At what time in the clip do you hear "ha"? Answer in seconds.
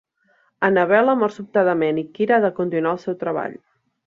2.39-2.43